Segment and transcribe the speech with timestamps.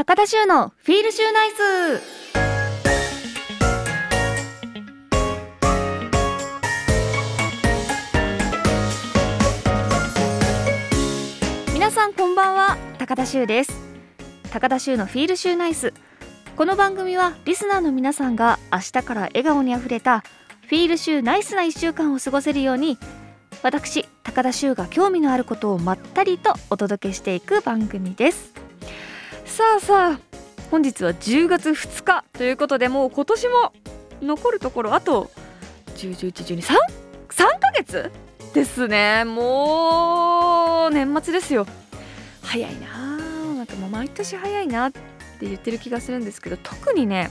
[0.00, 2.00] 高田修のフィールシューナイス。
[11.74, 13.78] 皆さんこんばんは高田修です。
[14.50, 15.92] 高田修のフィールシューナイス。
[16.56, 20.20] この番組はリスナーの皆さんが明日から笑顔にあふれた
[20.62, 22.96] フィールシューナイスな1週間を過ごせるように
[23.62, 28.69] 私高田修が興味のあることをまったりとお届けしていく番組です。
[29.50, 30.20] さあさあ
[30.70, 33.72] 本日は10月2日ということでもう今年も
[34.22, 35.28] 残るところあと
[35.96, 36.74] 101112 3
[37.30, 38.12] 3ヶ月
[38.54, 39.24] ですね。
[39.24, 41.66] もう年末ですよ。
[42.42, 43.16] 早いな
[43.56, 45.00] なんかもう毎年早いなって
[45.40, 47.28] 言ってる気がするんですけど特にね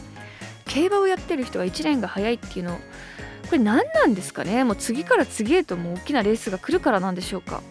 [0.66, 4.66] 競馬をやってる人は1年が早いっていうのこれ何なんですかね。
[4.66, 7.64] もう次から次へともう大きなレースが来るからなんでしょうか。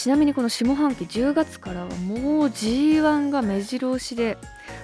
[0.00, 4.38] ちなみにこの下半期10月からはもう G1 が目白押しで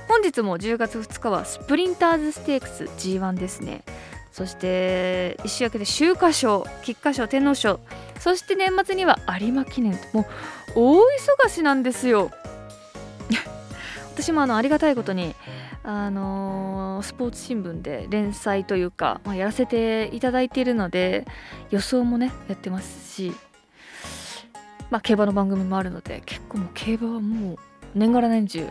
[0.09, 3.83] 本日も10月2日はスプリンターズステークス G1 ですね。
[4.31, 7.81] そして一週明けで秋華賞菊花賞天皇賞
[8.21, 10.27] そして年末には有馬記念ともう
[10.75, 11.01] 大
[11.47, 12.31] 忙しなんですよ。
[14.13, 15.35] 私もあのありがたいことに
[15.83, 21.27] あのー、スポーツ新聞で連載というか、まあ、やらせていただいているので
[21.71, 23.33] 予想もねやってますし
[24.91, 27.59] まあ競馬の番組もあるので結構もう競馬はもう
[27.95, 28.69] 年がら年中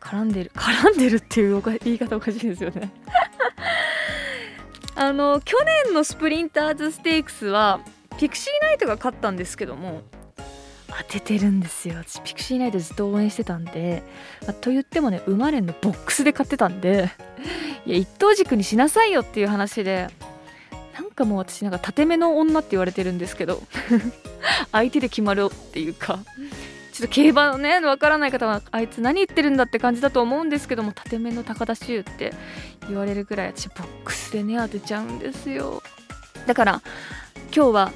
[0.00, 2.90] 絡んでる絡んでるっていう言い方おかしいですよね。
[4.94, 7.80] あの去年のスプリンターズステークスは
[8.18, 10.02] ピクシーナイトが勝ったんですけども
[10.88, 11.96] 当ててるんですよ。
[11.96, 14.02] 私ピクシーナイトずっと応援してたんで、
[14.42, 17.10] まあ、と言ってもね馬連のボックスで買ってたんで
[17.86, 20.08] いや一頭軸にしなさいよっていう話で
[20.94, 23.62] なんかもう私なんか縦目の女って言われてるんですけど
[24.72, 26.18] 相手で決まるっていうか
[26.92, 32.34] ちょっと競馬のねわからない方はあいつ何言ってるんだって感じだと思うんですけども縦目の高田秋って
[32.88, 35.82] 言われるぐらい私ボックスでね当てちゃうんですよ。
[36.46, 36.82] だから
[37.54, 37.92] 今日は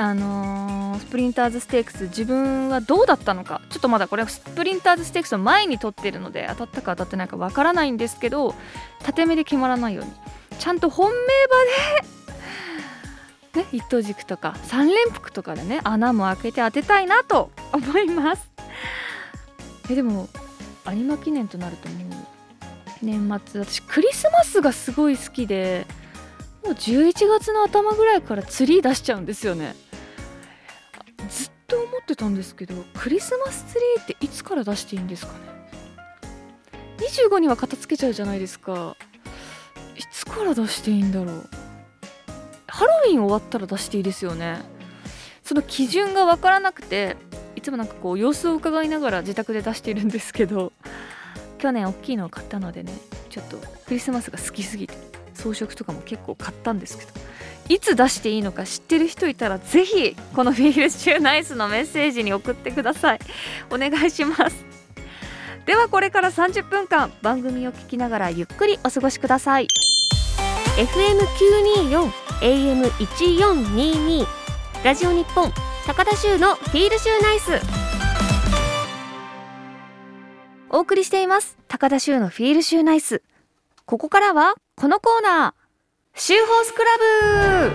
[0.00, 8.54] あのー、スプリンターズステークス自分はどうだったのかちょっとまだこれはスプリンターズステークスの前に録ってるので当たったか当たってないかわからないんですけど
[9.02, 10.12] 縦目で決まらないように
[10.60, 12.17] ちゃんと本命馬で、
[13.54, 18.50] ね、一等軸とか3連複とかでね穴も開けて当てたいなと思います。
[19.90, 20.28] えでも
[20.86, 22.26] 有馬記念となるともう
[23.02, 25.86] 年末私クリスマスがすごい好きで
[26.64, 29.74] もう11月の頭ぐらいからツリー出しちゃうんですよね。
[31.28, 35.38] ずっと思ってたんですけどクリスマスツリーっていつから出していいんですかね
[36.98, 38.96] ？25には片付けちゃうじゃないですか。
[39.96, 41.48] いつから出していいんだろう？
[42.78, 44.60] ハロウィン終わったら出していいですよね。
[45.42, 47.16] その基準が分からなくて
[47.56, 50.72] いつもなんかこう様子を伺いながら自宅で出しているんですけど
[51.58, 52.92] 去年大きいのを買ったのでね
[53.30, 53.56] ちょっと
[53.86, 54.94] クリスマスが好きすぎて
[55.34, 57.10] 装飾とかも結構買ったんですけど
[57.68, 63.18] いつ出していいのか知ってる人いたらぜひこのフィールシューナイスのメッセージに送ってください。
[63.70, 64.64] お願いします。
[65.66, 69.66] ではこれから30分間番組を聞きながらゆっくりお過ごしください。
[70.78, 72.08] FM924
[72.40, 74.24] AM1422
[74.84, 75.52] ラジオ日本
[75.84, 77.60] 高田州のフィールシューナイス。
[80.70, 81.58] お送りしています。
[81.66, 83.22] 高田州のフィールシューナイス。
[83.86, 85.54] ここからはこのコーナー。
[86.14, 87.72] シューホースクラブ。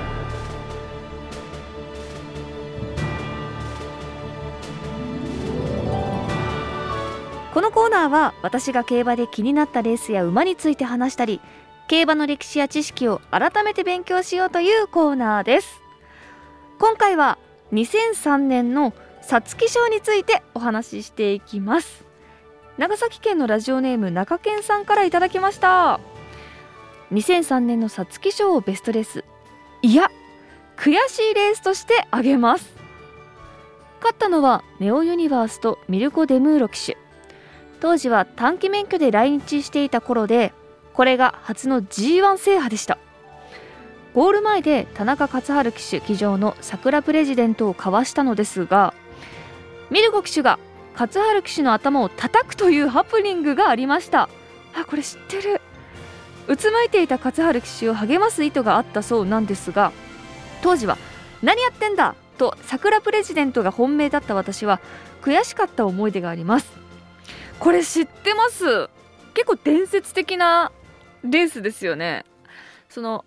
[7.53, 11.42] このコーナーは私が競馬で気になったレースや馬について話したり
[11.88, 15.82] 競馬の歴史や知識を改めて勉強しようというコーナーです。
[16.80, 17.38] 今回は
[17.74, 22.06] 2003年の皐月賞についてお話ししていきます。
[22.78, 26.00] 長崎県のラジオネーム中堅さんからいただきました。
[27.12, 29.24] 2003年の皐月賞をベストレース。
[29.82, 30.10] いや
[30.78, 32.74] 悔しいレースとして挙げます。
[34.02, 36.98] 勝ったのはネオユニバースとミルコ・デムーロ騎手。
[37.80, 40.54] 当時は短期免許で来日していた頃で
[40.94, 42.98] これが初の G1 制覇でした。
[44.13, 48.94] ゴール前で田中勝春騎手騎乗の桜プレジデントをかわしたのですが
[49.90, 50.60] ミルコ騎手が
[50.94, 54.30] 勝春騎手の頭を叩くというハプニングがありました。
[54.75, 55.62] あこれ知ってる。
[56.48, 59.92] うつむいていた勝春騎手を励ます意図があったそうなんですが
[60.62, 60.98] 当時は
[61.42, 64.80] 「何やってんだ!」と桜プレジデントが本命だった私は
[65.22, 66.72] 悔しかった思い出があります。
[67.60, 68.90] これ知ってます？
[69.34, 70.72] 結構伝説的な
[71.24, 72.25] レースですよね。
[72.90, 73.25] その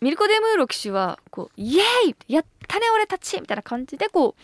[0.00, 2.34] ミルコ・デムーロ騎手はこうイエーイ!
[2.34, 3.40] やったね俺たち！
[3.40, 4.42] みたいな感じでこう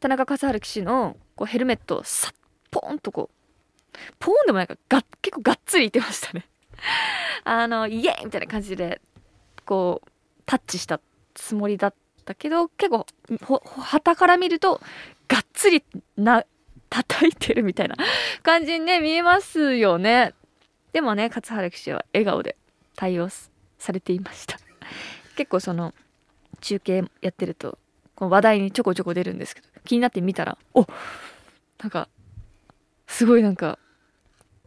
[0.00, 2.34] 田中勝春騎手のこうヘルメットをさっ
[2.72, 6.48] ポンとこうポーンでもなんかが結構がっつりいってましたね。
[7.44, 9.00] あのイエーイみたいな感じで
[9.64, 10.10] こう
[10.46, 11.00] タッチした
[11.34, 11.94] つもりだっ
[12.24, 13.06] たけど結構
[13.64, 14.80] はたから見ると
[15.28, 15.84] がっつり
[16.16, 16.44] な
[16.90, 17.96] 叩いてるみたいな
[18.42, 20.34] 感じにね見えますよね。
[20.92, 22.56] でもね勝原騎手は笑顔で
[22.96, 23.28] 対応
[23.78, 24.58] されていました。
[25.36, 25.94] 結構その
[26.60, 27.78] 中継やってると
[28.14, 30.86] この話題にちょこちょこ出るんですけど気になって見たらお
[31.80, 32.08] なんか
[33.06, 33.78] すごいなんか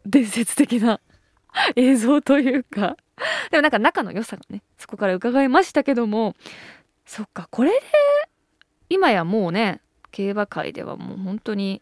[0.06, 1.00] 伝説的な
[1.76, 2.98] 映像というか。
[3.50, 6.36] でもなんか仲の良さがねそこから伺いましたけども
[7.06, 7.82] そっかこれで
[8.90, 9.82] 今やもうね
[10.12, 11.82] 競馬界ではもう本当に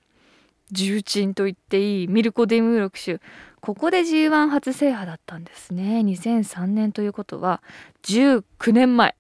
[0.72, 3.20] 重鎮と言っていいミルコ・デムーロ騎手
[3.62, 6.02] ここで G1 初制覇だったんですね。
[6.02, 7.62] 2003年ということは
[8.04, 9.16] 19年前。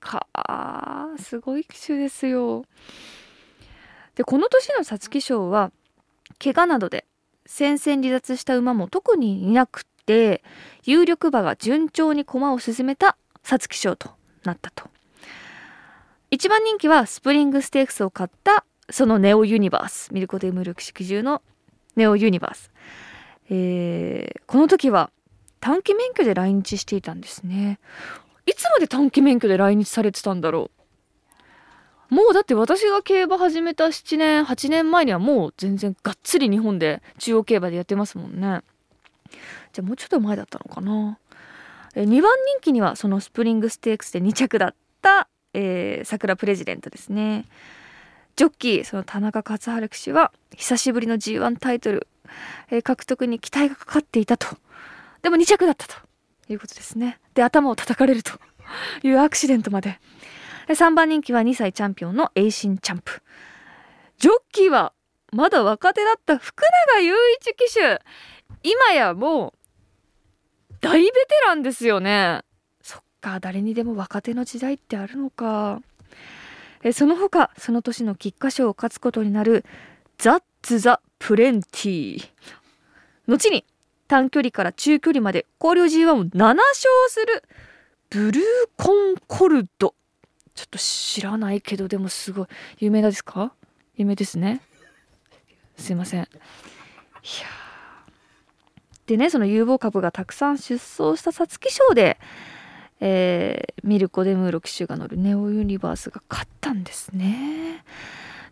[0.00, 0.26] か
[1.18, 2.64] すごい騎手ですよ。
[4.14, 5.70] でこの年の皐月賞は
[6.42, 7.04] 怪我などで
[7.46, 10.42] 戦線離脱した馬も特にいなくて
[10.84, 14.10] 有力馬が順調に駒を進めた皐月賞と
[14.44, 14.88] なったと。
[16.30, 21.42] 一番人気はスプリングステークスを買ったそのネオユニバースミルコ・デムルク式中の
[21.96, 22.70] ネオユニバース。
[23.50, 25.10] えー、この時は
[25.60, 27.78] 短期免許で来日していたんですね。
[28.46, 30.70] いつまで短期免許で来日されてたんだろ
[32.10, 32.14] う？
[32.14, 38.62] もうだって私が競馬始めた7年8年前にはもう全然がっつり日本で中央競馬でやってますもんね。
[39.72, 41.18] じゃあもうちょっと前だったのかな
[41.94, 47.44] ？2番人気にはそのスプリングステークスで2着だった、えー、桜プレジデントですね。
[48.38, 52.06] ジョッキーその田中勝春騎手は久しぶりの G1 タイトル
[52.70, 54.46] えー、獲得に期待がかかっていたと。
[55.22, 55.96] でも2着だったと
[56.48, 57.18] いうことですね。
[57.34, 58.32] で、頭を叩かれると
[59.02, 59.98] いうアクシデントまで。
[60.68, 63.22] で3番人気は2歳チャンピオンのエイシンチャンプ。
[64.18, 64.92] ジョッキーは
[65.32, 66.62] まだ若手だった福
[66.94, 68.02] 永祐一騎手。
[68.62, 69.54] 今やも
[70.70, 72.42] う大ベテランですよね。
[72.82, 75.80] そっか、誰にでも若手の時代ってあるのか。
[76.82, 79.64] えその他、その年の菊花賞を勝つことになる
[80.18, 82.28] ザッツ・ザ・プレンティ
[83.26, 83.64] 後に
[84.06, 86.60] 短距離から中距離まで交流 G1 を7勝
[87.08, 87.44] する
[88.10, 88.42] ブルー
[88.76, 89.94] コンコルド。
[90.54, 92.46] ちょっと知らないけどでもすごい。
[92.78, 93.52] 有名ですか？
[93.96, 94.60] 有名ですね。
[95.76, 96.22] すいません。
[96.22, 96.28] いや
[99.06, 102.18] でねその有望株がたくさん出走した皐月賞で、
[103.00, 107.84] えー、ミルコ・デムーロ騎手が乗るネオユニバースが勝ったんですね。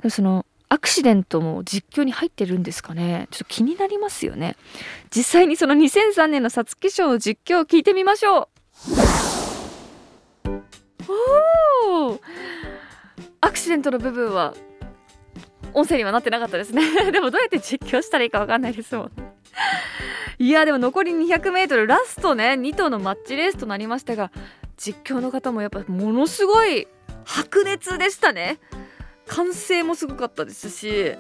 [0.09, 3.29] そのアクシデントも実況に入ってるんですかね。
[3.31, 4.57] ちょっと気になりますよね。
[5.15, 8.49] 実際にその2003年の皐月賞の実況を聞いてみましょう。
[11.89, 12.21] おお
[13.41, 14.55] アクシデントの部分は
[15.73, 16.83] 音声にはなってなかったですね。
[17.13, 19.26] でもどうやって実況したらいいか分かんないですもん。
[20.39, 24.31] いやでも残り 200m ラストね2頭のマッチレースとなりましたが
[24.77, 26.87] 実況の方もやっぱものすごい
[27.25, 28.59] 白熱でしたね。
[29.27, 31.15] 完成もすごかったですし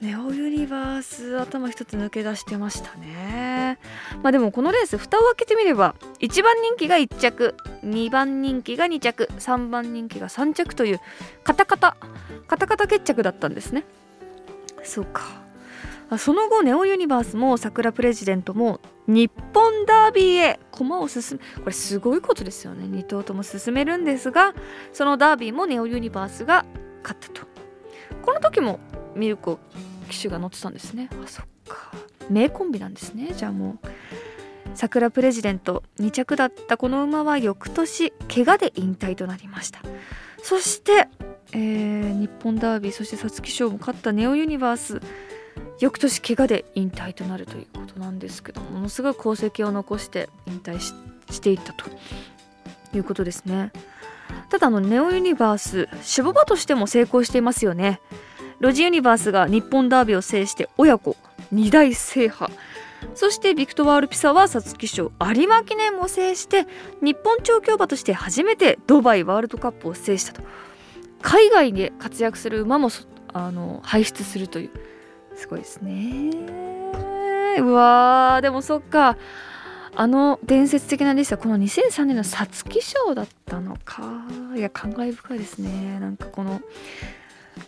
[0.00, 3.78] ネオユニバース頭一つ抜け出してましたね。
[4.22, 7.54] まあでもこのレース蓋を開けてみれば1番人気が1着
[7.84, 11.00] 2番人気が2着3番人気が3着という
[11.42, 11.96] カタカタ
[12.46, 13.84] カタカタ決着だったんですね。
[14.82, 15.43] そうか。
[16.18, 22.84] その後ネオユニバースも桜プレジデントも日本ダービーへ駒を進めこれすごいことですよね。
[22.84, 24.54] 2頭とも進めるんですが
[24.92, 26.64] そのダービーもネオユニバースが
[27.02, 27.46] 勝ったと。
[28.22, 28.80] この時も
[29.14, 29.58] ミルコ
[30.08, 31.08] 騎手が乗ってたんですね。
[31.22, 31.92] あそっか。
[32.30, 33.32] 名コンビなんですね。
[33.34, 33.88] じゃあもう
[34.74, 39.80] 桜プレジデント2着だったこの馬は翌年怪我で引退となりました。
[40.42, 41.08] そして、
[41.52, 45.00] えー、日本ダービーそして皐月賞も勝ったネオユニバース。
[45.80, 51.86] 翌年怪我で引退となるということなんですけどものすごい功績を残して引退していったと
[52.94, 53.72] いうことですね。
[54.50, 58.00] ただあのネオユニバース守護馬としても成功していますよね。
[58.60, 61.16] ロジユニバースが日本ダービーを制して親子
[61.52, 62.52] 2大制覇。
[63.14, 66.66] そしてビクトワール・ピサは皐月賞有馬記念も制して
[67.02, 70.42] 日本調教馬として初めてドバイワールドカップを制したと。
[71.20, 72.90] 海外で活躍する馬も
[73.32, 74.70] あの輩出するという
[75.36, 76.30] すごいですね。
[77.60, 79.16] うわーでもそっか。
[79.96, 84.24] あの伝説的なレースはこの2003年の皐月賞だったのか。
[84.56, 85.98] いや感慨深いですね。
[86.00, 86.60] なんかこの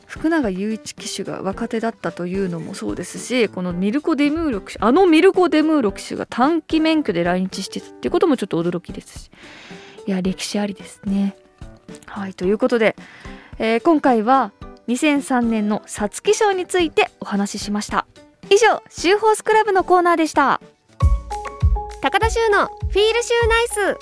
[0.07, 9.31] 福永雄一騎手が若手だったというのもそうですしこのミルコ・デムーロ騎手あのミルコ・デムーロ騎手が短期免許で来日してたっていうこともちょっと驚きですし。
[10.07, 11.37] いや歴史ありですね。
[12.07, 12.97] はいということで、
[13.59, 14.53] えー、今回は
[14.89, 18.07] 2003年の皐月賞についてお話ししました。
[18.51, 20.61] 以上シューホースクラブのコーナーでした。
[22.01, 23.99] 高田修のフィールシューナイス。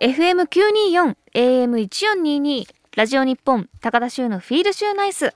[0.00, 5.34] FM924 AM1422 ラジオ日本高田修のフィールシューナイス。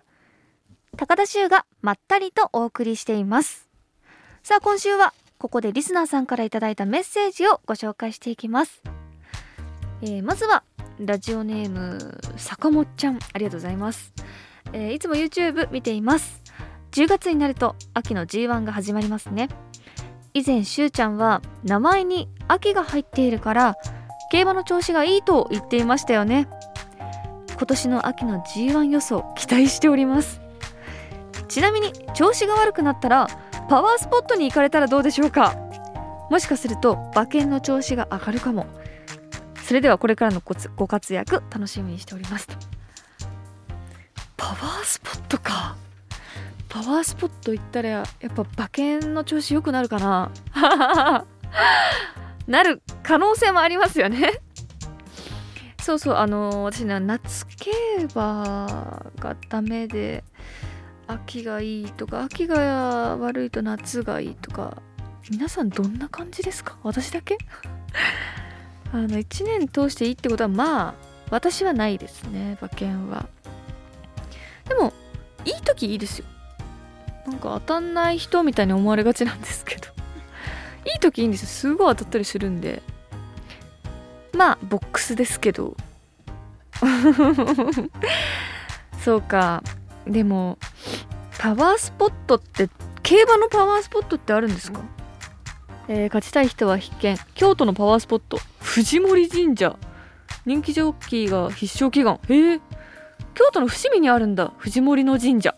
[0.96, 3.68] 高田修がまったりとお送りしています。
[4.42, 8.82] さあ今週はここでリスナーさんからいただいたメッセージをご紹介していきます、
[10.00, 10.62] えー、まずは
[11.00, 14.12] ラジオネーム坂本ちゃんありがとうございます、
[14.72, 16.42] えー、いつも YouTube 見ています。
[16.92, 19.48] 10月になると秋の G1 が始まりますね。
[20.34, 23.76] 以前しゅうちゃんは名前に秋が入っているから
[24.30, 26.48] 競馬の調子がいいと言っていましたよね。
[27.50, 30.40] 今年の秋の G1 予想期待しております。
[31.48, 33.26] ちなみに調子が悪くなったら
[33.68, 35.54] パワースポットに行かれたらどうでしょうか。
[36.30, 38.66] もしかすると馬券の調子が上がるかも。
[39.68, 40.42] それではこれからの
[40.76, 42.48] ご活躍楽しみにしております
[44.34, 45.76] パワースポットか。
[46.70, 50.30] パワースポット行ったらやっぱ馬券の調子良くなるかな。
[52.48, 54.40] なる可能性もありますよね。
[55.82, 57.70] そうそうあの私ね夏競
[58.14, 60.24] 馬がダメで
[61.08, 64.80] 秋がいいとか秋が悪いと夏がいいとか
[65.28, 66.78] 皆さんどんな感じですか？
[66.84, 67.36] 私だけ？
[68.92, 70.94] あの1年通していいってことはまあ
[71.30, 73.26] 私はないですね馬券は。
[74.68, 74.92] でも
[75.44, 76.24] いい時いいですよ。
[77.26, 79.88] なんか当たんない人みたいに思われがちなんですけど。
[80.86, 81.48] いい時いいんですよ。
[81.48, 82.82] すごい当たったりするんで。
[84.32, 85.76] まあボックスですけど。
[89.04, 89.62] そうか。
[90.06, 90.58] でも
[91.38, 92.70] パワースポットって
[93.02, 94.80] 競馬のパワースポットってあるんですか？
[95.88, 97.18] えー、勝ちたい人は必見。
[97.34, 99.78] 京都のパワースポット藤森神社。
[100.44, 102.20] 人気ジョッキーが必勝祈願。
[102.28, 102.60] へえ。
[103.34, 104.52] 京都の伏見にあるんだ。
[104.58, 105.54] 藤森の神社。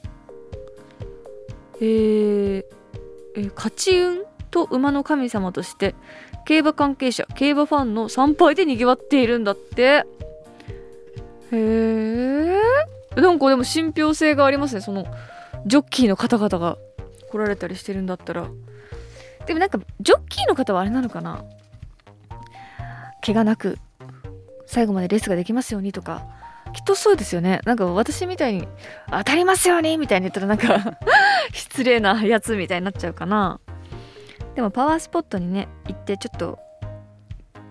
[1.80, 1.84] え。
[1.84, 2.64] ー、
[3.34, 5.94] え、勝ち運と馬の神様として
[6.44, 9.82] 競馬関係者競馬ファンの参拝でにぎわっているんだって。
[9.82, 10.06] へ
[11.52, 12.60] え。
[13.16, 14.80] なんかでも信憑性がありますね。
[14.80, 15.04] その
[15.66, 16.78] ジョッキーの方々が
[17.28, 18.48] 来られたりしてるんだったら。
[19.46, 21.44] でもなんかジョッキーの方はあれなのかな。
[23.24, 23.78] 怪我なく
[24.66, 26.26] 最後までレースができますようにとか
[26.72, 27.60] きっとそうですよね。
[27.64, 28.68] なんか私みたいに
[29.10, 30.98] 当たりますようにみたいに言ったらなんか
[31.52, 33.60] 失礼なやつみたいになっちゃうかな。
[34.54, 36.58] でもパワースポットにね行ってちょっと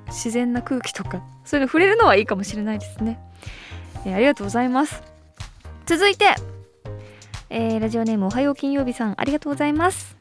[0.08, 3.20] 自然な空気とかそういうの触れるのはいいかもしれないですね、
[4.06, 5.04] えー、ありがとうございます。
[5.86, 6.36] 続いて、
[7.50, 10.18] えー、ラジオネームおはよう金曜日さんありがとうございます。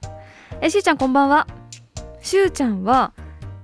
[0.61, 1.47] えー、しゅうちゃんこんばんは。
[2.21, 3.13] しゅうちゃんは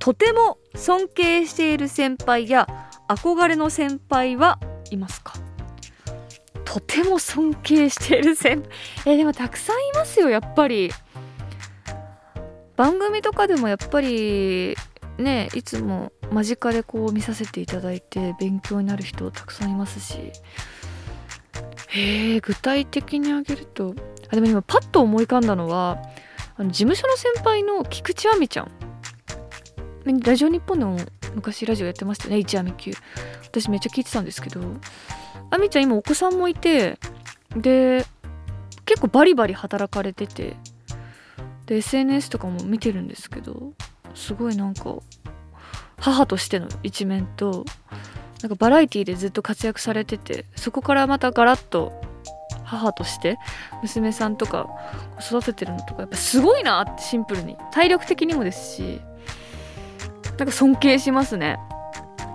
[0.04, 2.68] とても尊敬している先輩や
[3.08, 5.32] 憧れの先輩はいますか？
[6.66, 8.68] とても尊敬している先輩
[9.14, 10.90] え、でもたくさんいますよやっぱり。
[12.76, 14.76] 番組とかでもやっぱり
[15.16, 20.32] ねいつも間近でこう見させていただいて勉強になる人たくさんいますし。
[21.88, 23.94] へえ具体的に挙げると。
[24.28, 25.96] あでも今パッと思い浮かんだのは
[26.58, 28.84] あの事務所の先輩の菊池亜美ちゃん。
[30.04, 30.99] ラジオ日本でも
[31.34, 32.38] 昔ラジオやってましたね。
[32.38, 32.92] 一亜美級
[33.42, 34.61] 私めっちゃ聞いてたんですけど。
[35.50, 36.99] 亜美ちゃん今お子さんもいて
[37.56, 38.04] で
[38.84, 40.56] 結構バリバリ働かれてて
[41.66, 43.73] で SNS とかも見てるんですけど
[44.14, 44.96] すごいなんか
[45.99, 47.64] 母としての一面と
[48.42, 51.92] なんかバラエティでずっと活躍されててそこからまたガラッと
[52.64, 53.38] 母として
[53.82, 54.68] 娘さんとか
[55.20, 57.56] 育ててるのとかやっぱすごいなってシンプルに。
[57.73, 59.00] 体力的にもですし
[60.38, 61.59] なんか尊敬しますね。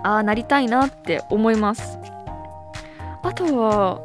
[0.02, 1.98] ああなりたいなって思います。
[3.22, 4.00] あとは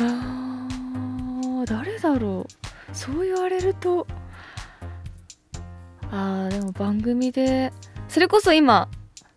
[0.00, 2.96] あ誰だろう。
[2.96, 4.06] そう言われると
[6.10, 7.72] あーでも番組で
[8.08, 8.88] それこそ今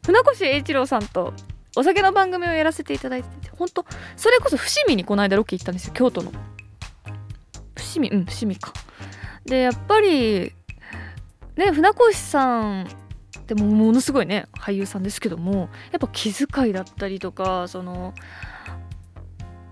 [0.06, 1.34] 船越英一郎さんと
[1.76, 3.86] お酒の番組をやらせていただいてて本当
[4.16, 6.32] それこそ伏見にこの間ロケ行ったんですよ京都の。
[7.76, 8.74] 伏見うん伏見か。
[9.46, 10.54] でやっぱり
[11.62, 12.88] ね船越さん
[13.48, 18.14] でもものすごいね俳優さんですけどもやっぱ気遣いだったりとかその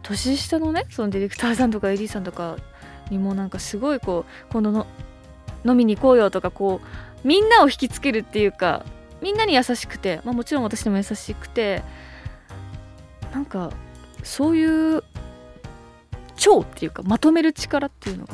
[0.04, 2.58] 年下のねそのディレクターさんとかエディさんとか
[3.10, 4.88] にもなんかすごいこう今度の
[5.66, 8.86] 飲みに行こうよとかこうみんなを引きつけるっていうか
[9.22, 11.84] みんなに優しくて、まあ、もちろん私にも優しくて
[13.34, 13.72] なんか
[14.24, 15.04] そういう
[16.40, 18.34] 超っていうかまとめる力っていうのが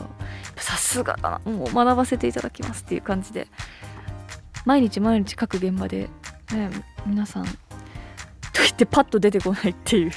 [0.56, 3.48] さすがだなもう学ばせていただきますっていう感じで
[4.64, 6.10] 毎日毎日各現場で、
[6.54, 6.70] ね、
[7.06, 7.52] 皆さんと
[8.58, 10.12] 言ってパッと出てこないっていう。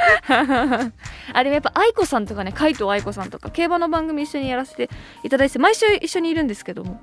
[0.28, 4.88] あでもやっぱ愛子さんとかね海藤愛子さんとか競馬の番組一緒にやらせて
[5.22, 7.02] いただいて毎週一緒にいるんですけども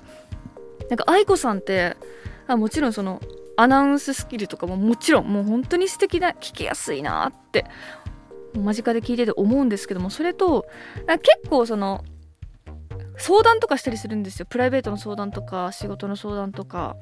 [0.90, 1.96] なんか愛子さんって
[2.48, 3.20] あもちろんその
[3.56, 7.64] アナウンススキルとかももちろんもう本当に素敵な聞きやすいなって
[8.54, 10.66] 間近で聞いてて思うんですけどもそれと
[11.06, 12.04] 結構その
[13.16, 14.46] 相談とかしたりするんですよ。
[14.48, 16.96] プライベートの相談とか仕事の相談とか。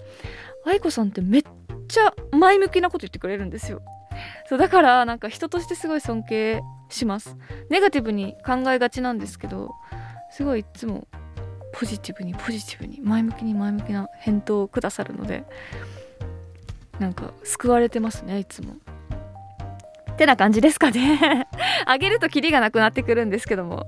[0.67, 1.43] 愛子さんってめっ
[1.87, 3.83] ちゃ前向きなこと言ってくれるんですよ。
[4.49, 7.37] そうだからなんか人としてすごい尊敬します。
[7.71, 9.71] ネガティブに考えがちなんですけど
[10.33, 11.07] すごいいつも
[11.73, 15.45] ポジティブにポジティブに前向きに前向きな返答をくださるので
[16.99, 18.75] なんか救われてますねいつも。
[20.17, 21.47] てな感じですかね。
[21.87, 23.87] あげるとキリがなくなってくるんですけども。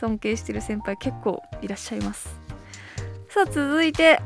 [0.00, 2.34] 尊敬してる先輩結構いらっしゃいます。
[3.28, 4.20] さあ続いて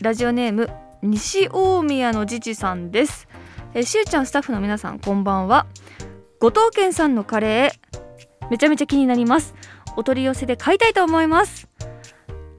[0.00, 0.70] ラジオネーム
[1.02, 3.28] 西大宮のじじさんです。
[3.74, 5.66] えしゅうちゃんスタッフの皆さんこんばんは。
[6.40, 9.54] 後藤健さんのカレーめちゃめちゃ気になります。
[9.96, 11.68] お取り寄せで買いたいと思います。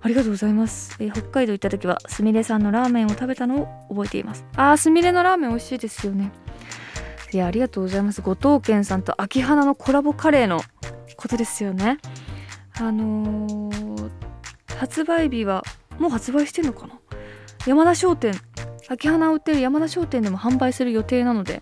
[0.01, 4.45] ありがとうございます、え北海道行った時はすみれさんのラーメンを食べたのを覚えています。
[4.55, 6.31] あーすみれのラーメン美味しいですよね。
[7.31, 8.21] いやありがとうございます。
[8.21, 10.61] 後藤健さんと秋花のコラボカレーの
[11.15, 11.99] ことですよね。
[12.79, 14.11] あのー、
[14.77, 15.63] 発売日は
[15.99, 16.93] もう発売してんのかな？
[17.67, 18.33] 山田商店
[18.87, 21.61] 秋花を売ってる山田商店でも販売する予定なので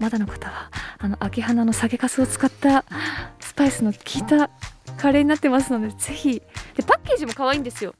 [0.00, 2.84] まだの方はあの秋花の酒粕を使った
[3.40, 4.50] スパイスの効いた
[4.96, 6.40] カレーになってますのでぜひ。
[6.74, 7.94] でパッケージも可愛いんですよ。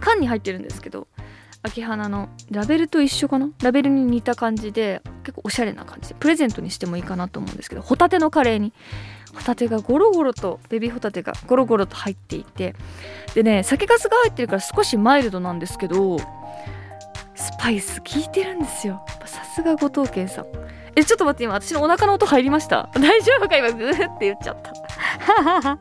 [0.00, 1.08] 缶に入ってるんですけど
[1.62, 3.50] 秋花のラベルと一緒かな？
[3.62, 8.72] ラベルに似た感じで結構おしゃれな感じでプレゼントにしてもいいかなと思うんですけどホタテのカレーに。
[9.34, 12.74] ホタテがゴロゴロとベビーホタテがゴロゴロと入っていて。
[13.34, 16.18] でね酒粕が入ってるから少しマイルドなんですけど
[17.34, 19.04] スパイス効いてるんですよ。
[19.26, 20.46] さすが後藤健さん。
[20.96, 22.88] えちょっと待って今私のお腹の音入りました。
[22.98, 24.72] 大丈夫か今グーって言っちゃった。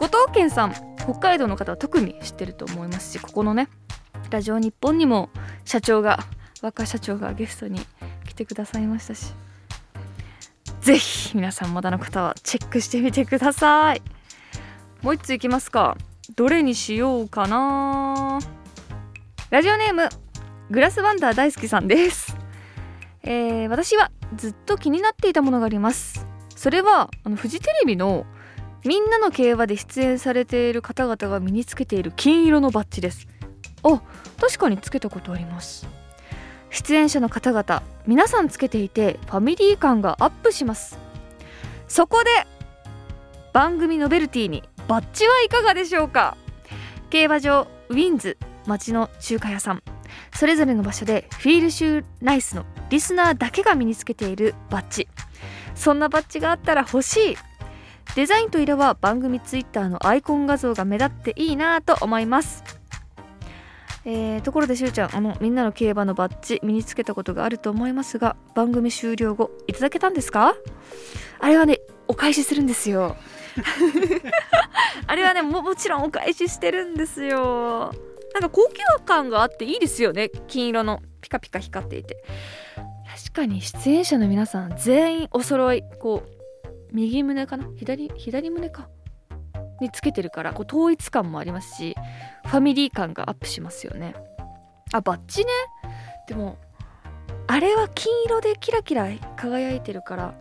[0.00, 3.68] 後藤健さん北海道の方は特に知ってると思いますしここのね
[4.30, 5.28] ラジオ日本にも
[5.64, 6.20] 社長が
[6.62, 7.80] 若社長がゲストに
[8.38, 9.34] てくださいましたし。
[10.80, 14.02] ぜひ皆さんまだの方はチェックしてみてください。
[15.02, 15.96] もう一ついきますか。
[16.36, 18.38] どれにしようかな。
[19.50, 20.08] ラジオネーム
[20.70, 22.36] グラスワンダー大好きさんです、
[23.22, 26.26] えー、私はずっと気になっていたものがあります。
[26.54, 28.26] それはあのフジテレビの
[28.84, 33.26] みんなの競馬で出演されている方々が身につけている金色のバッジです。
[33.82, 34.02] あ
[34.40, 35.86] 確かにつけたことあります。
[36.70, 40.98] 出演者の方々皆さんつけていてファミリー感がアップします。
[41.88, 42.30] そこで
[43.52, 46.36] 番組ノベルティにバッジはいかがでしょうか？
[47.10, 49.82] 競馬場ウィンズ町の中華屋さん。
[50.34, 55.08] それぞれの場所でフィールシューナイスのリスナーだけが身につけているバッジ。
[55.74, 57.36] そんなバッジがあったら欲しい。
[58.14, 62.77] デザインと色は番組ツイッターのアイコン画像が目立っていいなと思います。
[64.04, 70.54] えー、ところでしゅうちゃんあのみんなの競馬のバッジ身につけたことがあると思いますが番組終了後いただけたんですか？
[71.40, 73.16] あれはねお返しするんですよ。
[75.06, 77.92] あれはねももちろんお返ししてるんですよ。
[78.34, 81.00] なんか高級感があっていいですよね金色の。
[81.20, 82.16] ピカピカ光っていて。
[82.76, 85.82] 確かに出演者の皆さん全員お揃い。
[86.00, 86.28] こう
[86.92, 87.66] 右胸かな？
[87.76, 88.88] 左左胸か
[89.80, 91.94] につけてるからこう統一感もありますし
[92.46, 94.14] ファミリー感がアップしますよね。
[94.92, 95.50] あバッジね。
[96.26, 96.56] でも
[97.46, 100.34] あれは金色でキラキラ輝いてるから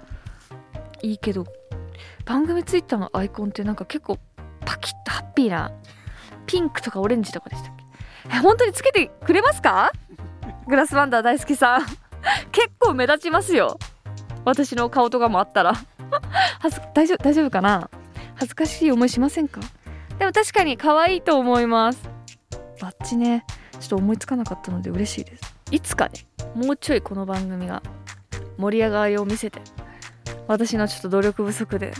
[1.02, 1.46] いいけど
[2.26, 4.18] 番組ツイッターのアイコンってなんか結構
[4.66, 5.72] パキッとハッピーな
[6.46, 7.84] ピンクとかオレンジとかでしたっけ？
[8.36, 9.92] え本当につけてくれますか？
[10.68, 11.82] グラスワンダー大好きさん。
[12.52, 13.78] 結構目立ちますよ。
[14.44, 15.74] 私の顔とかもあったら。
[16.94, 17.90] 大丈夫大丈夫かな？
[18.38, 19.60] 恥ずかしい思いしませんか？
[20.18, 22.02] でも確かに可愛いと思います。
[22.82, 23.46] バッチね。
[23.80, 25.54] ちょっと思いつかなかったので嬉しいです。
[25.72, 27.84] いつかねもうちょいこの番組が
[28.58, 29.62] 盛り上がりを見せて
[30.48, 31.94] 私のちょっと努力不足で。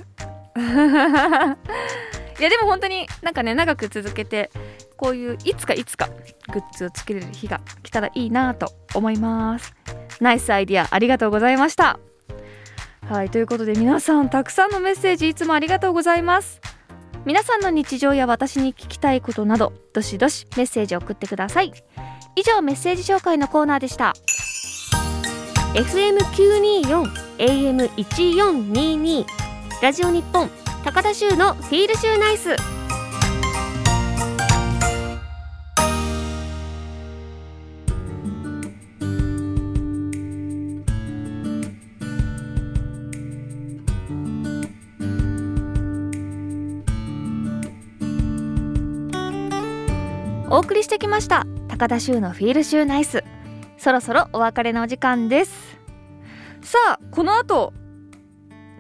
[2.40, 4.52] いやでも本当になんかね長く続けて
[4.96, 6.08] こういういつかいつか
[6.52, 9.74] グッズを作れる日が来たらいいなと思います。
[10.20, 12.00] ナイスアイディアありがとうございました。
[13.10, 16.60] はいということで皆さんたくさんのメッセージいつもありがとうございます。
[17.26, 21.72] 皆さんの日常や私に聞きたいことなどどしどしメッセージを送ってください。
[22.36, 24.14] 以上メッセージ紹介のコーナーでした。
[25.74, 27.06] FM924
[27.38, 29.26] AM1422
[29.82, 30.50] ラジオ日本
[30.84, 32.77] 高田州のフィールシューナイス。
[50.50, 51.46] お送りしてきました。
[51.68, 53.26] 高田秋の FEEL SHU NICE。
[53.78, 55.78] そろそろお別れのお時間です。
[56.62, 57.74] さあこの後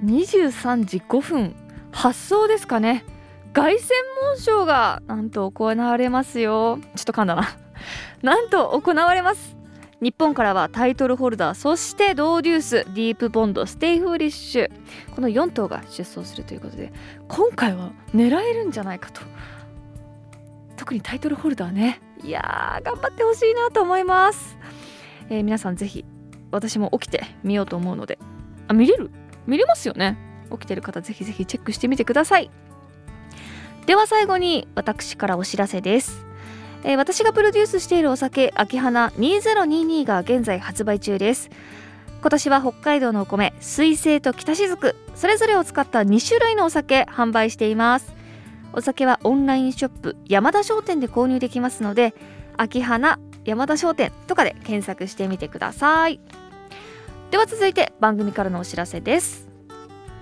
[0.06, 1.56] 23時5分
[1.92, 3.04] 発走ですかね。
[3.52, 3.80] 凱旋
[4.24, 6.80] 門賞がなんと行われますよ。
[6.96, 7.50] ちょっと噛んだな。
[8.22, 9.58] なんと行われます。
[10.00, 14.72] 日本からはタイトルホルダーそしてドウデュースディープボンドステイフーリッシュ。
[15.14, 16.94] この4頭が出走するということで
[17.28, 19.22] 今回は狙えるんじゃないかと。
[20.78, 22.00] 特にタイトルホルダーね。
[22.24, 24.58] いやー頑張ってほしいなと思います、
[25.30, 26.04] えー、皆さんぜひ
[26.50, 28.18] 私も起きてみようと思うので。
[28.68, 29.12] あ見れる？
[29.46, 30.18] 見れますよね。
[30.52, 32.50] 起きてる方ぜひぜひチェックしてみてください。
[33.86, 36.26] では最後に私からお知らせです。
[36.84, 41.50] えー、私がプロデュースしているお酒秋花2022が現在発売中です。
[42.22, 48.17] 今年は北海道のお米水星と北雫それぞれを使った2種類のお酒販売しています。
[48.74, 52.14] お酒はオンラインショップ山田商店で購入できますので
[52.58, 56.20] 秋花山田商店とかで検索してみてください。
[57.32, 59.48] では続いて番組からのお知らせです。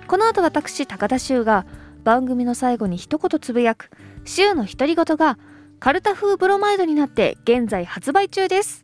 [0.08, 1.66] この後私高田修が
[2.04, 3.90] 番組の最後に一言つぶやく
[4.24, 5.40] 週の独り言が
[5.80, 8.84] カルタ風ブロマイドになって現在発売中です。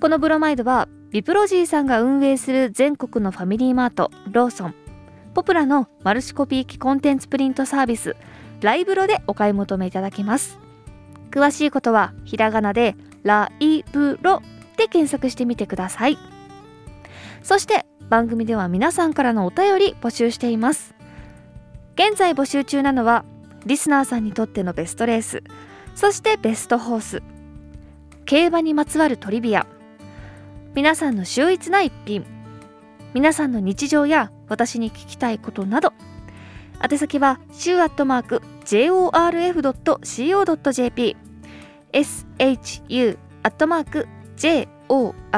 [0.00, 4.85] このブロマイドはビプロジーさんが運営する全国のファミリーマートローソン。
[5.36, 8.16] ポプラのマルチコピー機コンテンツプリントサービス
[8.62, 10.58] ライブロでお買い求めいただけます。
[11.30, 14.40] 詳しいことはひらがなでライブロ
[14.78, 16.16] で検索してみてください。
[17.42, 20.94] そして番組では皆さんからのお便り募集しています。
[21.96, 23.26] 現在募集中なのは
[23.66, 25.42] リスナーさんにとってのベストレース
[25.94, 27.22] そしてベストホース
[28.24, 29.66] 競馬にまつわるトリビア
[30.74, 32.35] 皆さんの秀逸な一品
[33.16, 35.94] 皆さんの日常や私に聞きたいことなど
[36.86, 39.16] 宛先は週アットマーク jorf.co.jp
[41.94, 45.30] shu アットマーク jorf.co.jp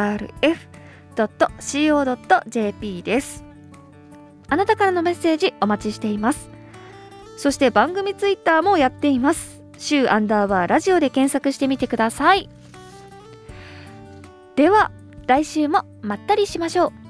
[3.05, 3.45] です。
[4.49, 6.51] あなたからのメッセージお待ちしています。
[7.37, 9.63] そして番組ツイッターもやっています。
[9.79, 12.51] 週アンダーバーラジオで検索してみてください。
[14.57, 14.91] では
[15.29, 17.08] 来週もまったりしましょう。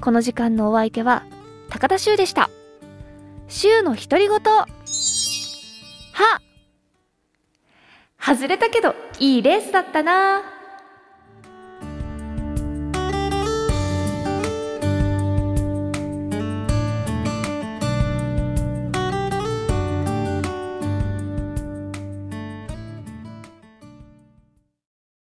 [0.00, 1.24] この時間のお相手は
[1.70, 2.50] 高田修でした。
[3.48, 4.38] 週の独り言。
[4.38, 4.66] は
[8.20, 10.57] 外れたけどいいレースだったな。